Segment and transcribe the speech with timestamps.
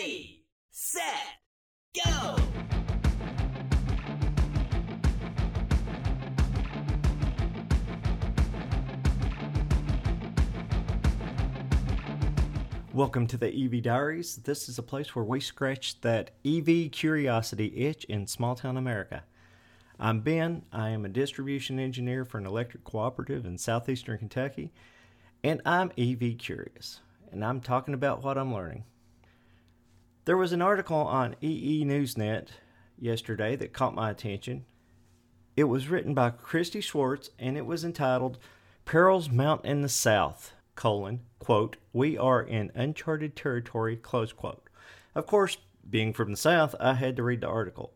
[0.00, 1.04] Ready, set,
[1.94, 2.36] go!
[12.94, 14.36] Welcome to the EV Diaries.
[14.36, 19.24] This is a place where we scratch that EV curiosity itch in small town America.
[19.98, 20.62] I'm Ben.
[20.72, 24.72] I am a distribution engineer for an electric cooperative in southeastern Kentucky,
[25.44, 28.84] and I'm EV curious, and I'm talking about what I'm learning.
[30.30, 32.50] There was an article on EE Newsnet
[32.96, 34.64] yesterday that caught my attention.
[35.56, 38.38] It was written by Kristi Swartz, and it was entitled
[38.84, 44.68] Perils Mount in the South colon, quote, we are in uncharted territory, close quote.
[45.16, 45.56] Of course,
[45.90, 47.92] being from the South, I had to read the article.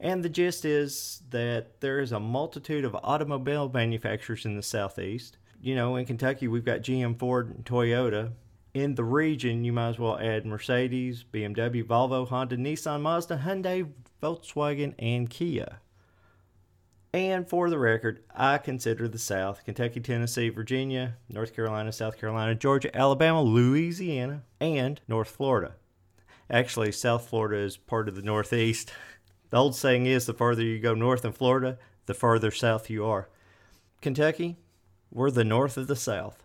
[0.00, 5.36] And the gist is that there is a multitude of automobile manufacturers in the Southeast.
[5.62, 8.32] You know, in Kentucky, we've got GM, Ford, and Toyota.
[8.72, 13.90] In the region, you might as well add Mercedes, BMW, Volvo, Honda, Nissan, Mazda, Hyundai,
[14.22, 15.80] Volkswagen, and Kia.
[17.12, 22.54] And for the record, I consider the South Kentucky, Tennessee, Virginia, North Carolina, South Carolina,
[22.54, 25.74] Georgia, Alabama, Louisiana, and North Florida.
[26.48, 28.92] Actually, South Florida is part of the Northeast.
[29.50, 33.04] The old saying is the farther you go north in Florida, the farther south you
[33.04, 33.28] are.
[34.00, 34.56] Kentucky,
[35.10, 36.44] we're the north of the South.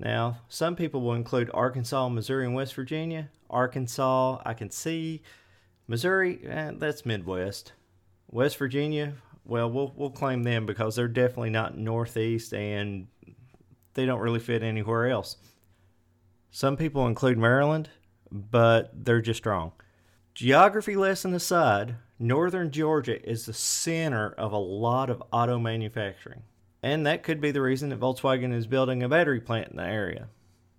[0.00, 3.28] Now, some people will include Arkansas, Missouri, and West Virginia.
[3.50, 5.20] Arkansas, I can see.
[5.86, 7.74] Missouri, eh, that's Midwest.
[8.26, 9.12] West Virginia,
[9.44, 13.08] well, we'll we'll claim them because they're definitely not northeast and
[13.92, 15.36] they don't really fit anywhere else.
[16.50, 17.90] Some people include Maryland,
[18.32, 19.72] but they're just wrong.
[20.32, 26.42] Geography lesson aside, northern Georgia is the center of a lot of auto manufacturing.
[26.82, 29.84] And that could be the reason that Volkswagen is building a battery plant in the
[29.84, 30.28] area.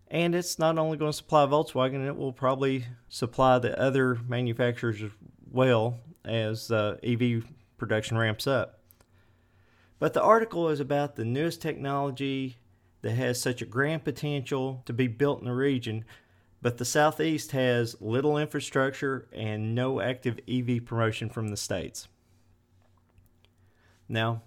[0.08, 5.02] And it's not only going to supply Volkswagen, it will probably supply the other manufacturers
[5.02, 5.12] as
[5.50, 7.46] well as uh, EV
[7.78, 8.80] production ramps up.
[10.00, 12.58] But the article is about the newest technology
[13.04, 16.06] that has such a grand potential to be built in the region,
[16.62, 22.08] but the Southeast has little infrastructure and no active EV promotion from the states.
[24.10, 24.42] Now,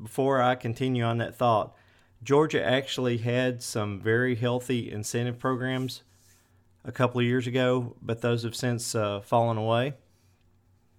[0.00, 1.74] before I continue on that thought,
[2.22, 6.02] Georgia actually had some very healthy incentive programs
[6.84, 9.94] a couple of years ago, but those have since uh, fallen away.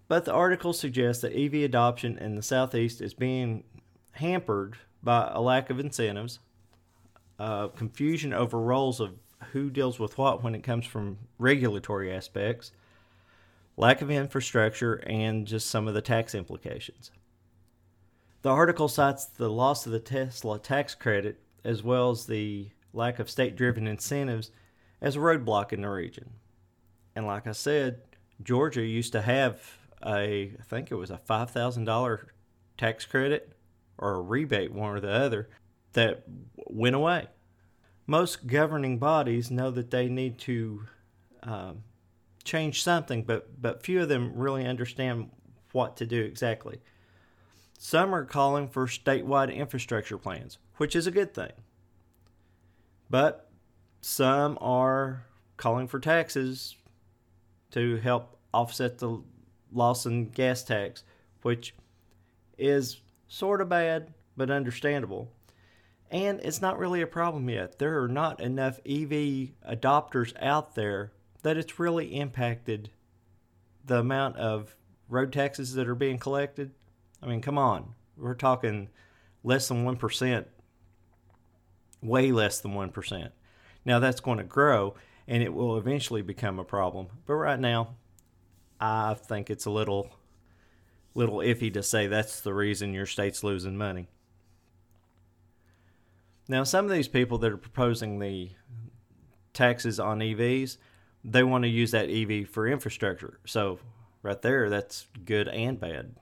[0.07, 3.63] But the article suggests that EV adoption in the Southeast is being
[4.13, 6.39] hampered by a lack of incentives,
[7.39, 9.13] uh, confusion over roles of
[9.51, 12.71] who deals with what when it comes from regulatory aspects,
[13.75, 17.11] lack of infrastructure, and just some of the tax implications.
[18.47, 23.19] The article cites the loss of the Tesla tax credit as well as the lack
[23.19, 24.51] of state driven incentives
[25.01, 26.29] as a roadblock in the region.
[27.13, 28.03] And like I said,
[28.41, 29.61] Georgia used to have
[30.01, 32.19] a, I think it was a $5,000
[32.77, 33.51] tax credit
[33.97, 35.49] or a rebate, one or the other,
[35.91, 36.23] that
[36.55, 37.27] went away.
[38.05, 40.85] Most governing bodies know that they need to
[41.43, 41.83] um,
[42.45, 45.31] change something, but, but few of them really understand
[45.73, 46.79] what to do exactly.
[47.77, 51.51] Some are calling for statewide infrastructure plans, which is a good thing.
[53.09, 53.49] But
[54.01, 56.75] some are calling for taxes
[57.71, 59.21] to help offset the
[59.71, 61.03] loss in gas tax,
[61.43, 61.75] which
[62.57, 65.31] is sort of bad but understandable.
[66.09, 67.79] And it's not really a problem yet.
[67.79, 71.11] There are not enough EV adopters out there
[71.43, 72.89] that it's really impacted
[73.85, 74.75] the amount of
[75.09, 76.71] road taxes that are being collected.
[77.21, 77.95] I mean, come on.
[78.15, 78.89] We're talking
[79.43, 80.45] less than 1%,
[82.01, 83.29] way less than 1%.
[83.85, 84.95] Now that's going to grow
[85.27, 87.07] and it will eventually become a problem.
[87.25, 87.95] But right now,
[88.79, 90.11] I think it's a little
[91.15, 94.07] little iffy to say that's the reason your state's losing money.
[96.47, 98.51] Now, some of these people that are proposing the
[99.51, 100.77] taxes on EVs,
[101.23, 103.39] they want to use that EV for infrastructure.
[103.45, 103.79] So,
[104.21, 106.15] right there, that's good and bad.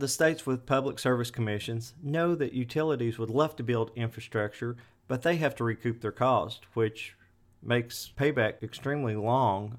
[0.00, 5.20] The states with public service commissions know that utilities would love to build infrastructure, but
[5.20, 7.18] they have to recoup their cost, which
[7.62, 9.76] makes payback extremely long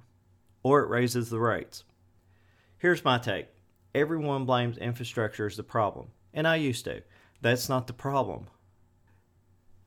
[0.61, 1.85] or it raises the rates.
[2.77, 3.47] Here's my take
[3.95, 7.01] everyone blames infrastructure as the problem, and I used to.
[7.41, 8.45] That's not the problem.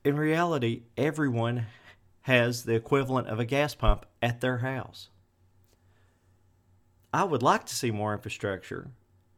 [0.03, 1.67] In reality, everyone
[2.23, 5.07] has the equivalent of a gas pump at their house.
[7.13, 8.89] I would like to see more infrastructure,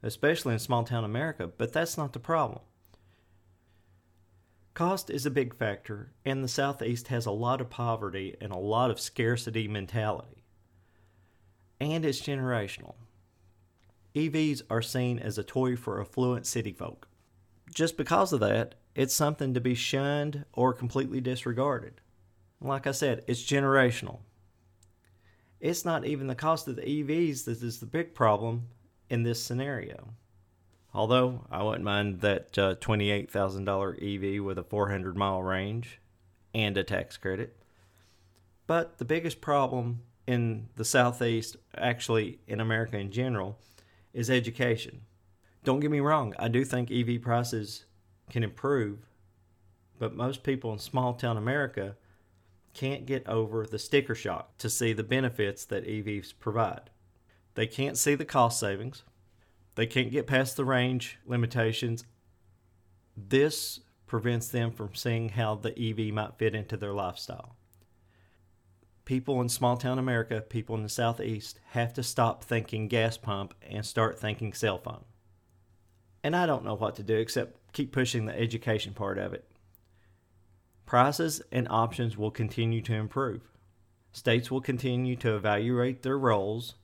[0.07, 2.61] especially in small town America, but that's not the problem.
[4.73, 8.57] Cost is a big factor, and the Southeast has a lot of poverty and a
[8.57, 10.43] lot of scarcity mentality.
[11.79, 12.95] And it's generational.
[14.15, 17.07] EVs are seen as a toy for affluent city folk.
[17.73, 22.01] Just because of that, it's something to be shunned or completely disregarded.
[22.61, 24.19] Like I said, it's generational.
[25.59, 28.67] It's not even the cost of the EVs that is the big problem
[29.09, 30.09] in this scenario.
[30.93, 35.99] Although I wouldn't mind that uh, $28,000 EV with a 400 mile range
[36.53, 37.55] and a tax credit.
[38.65, 43.59] But the biggest problem in the Southeast, actually in America in general,
[44.13, 45.01] is education.
[45.63, 47.85] Don't get me wrong, I do think EV prices
[48.29, 48.99] can improve,
[49.99, 51.95] but most people in small town America
[52.73, 56.89] can't get over the sticker shock to see the benefits that EVs provide.
[57.57, 59.01] They can't see the cost savings,
[59.73, 62.05] they can't get past the range limitations.
[63.17, 67.55] This prevents them from seeing how the EV might fit into their lifestyle.
[69.05, 73.55] People in small town America, people in the Southeast, have to stop thinking gas pump
[73.67, 75.05] and start thinking cell phone.
[76.23, 79.49] And I don't know what to do except keep pushing the education part of it.
[80.85, 83.41] Prices and options will continue to improve.
[84.11, 86.75] States will continue to evaluate their roles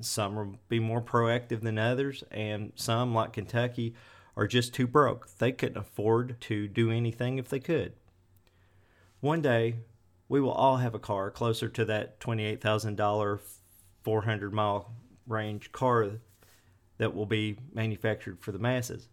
[0.00, 3.94] some will be more proactive than others, and some, like Kentucky,
[4.36, 5.28] are just too broke.
[5.38, 7.92] They couldn't afford to do anything if they could.
[9.20, 9.76] One day,
[10.28, 13.40] we will all have a car closer to that $28,000,
[14.02, 14.92] 400 mile
[15.26, 16.10] range car
[16.98, 19.08] that will be manufactured for the masses.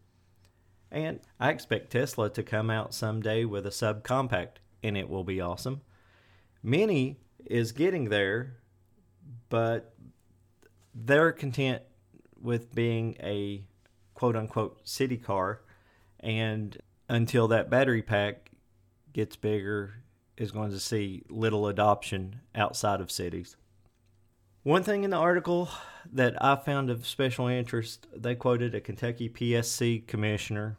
[0.91, 5.41] And I expect Tesla to come out someday with a subcompact, and it will be
[5.41, 5.81] awesome.
[6.63, 8.57] Mini is getting there,
[9.49, 9.93] but
[11.05, 11.81] they're content
[12.41, 13.63] with being a
[14.13, 15.61] quote unquote city car
[16.19, 18.51] and until that battery pack
[19.13, 19.95] gets bigger
[20.37, 23.55] is going to see little adoption outside of cities.
[24.63, 25.69] One thing in the article
[26.11, 30.77] that I found of special interest, they quoted a Kentucky PSC commissioner.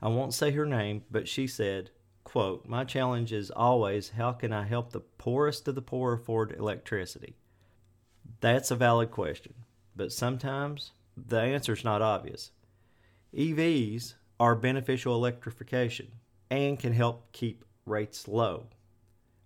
[0.00, 1.90] I won't say her name, but she said,
[2.24, 6.52] quote, "My challenge is always how can I help the poorest of the poor afford
[6.52, 7.36] electricity?"
[8.40, 9.54] That's a valid question,
[9.94, 12.52] but sometimes the answer is not obvious.
[13.36, 16.08] EVs are beneficial electrification
[16.50, 18.66] and can help keep rates low,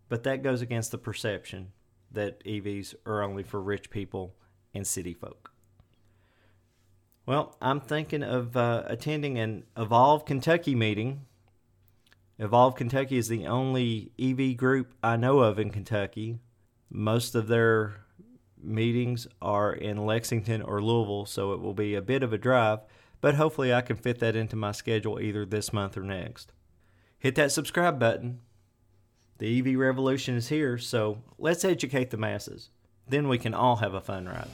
[0.09, 1.73] but that goes against the perception
[2.11, 4.35] that EVs are only for rich people
[4.73, 5.51] and city folk.
[7.27, 11.23] Well, I'm thinking of uh, attending an Evolve Kentucky meeting.
[12.39, 16.39] Evolve Kentucky is the only EV group I know of in Kentucky.
[16.91, 18.04] Most of their
[18.65, 22.81] meetings are in Lexington or Louisville, so it will be a bit of a drive,
[23.21, 26.53] but hopefully I can fit that into my schedule either this month or next.
[27.19, 28.41] Hit that subscribe button.
[29.39, 32.71] The EV revolution is here, so let's educate the masses.
[33.09, 34.49] Then we can all have a fun ride.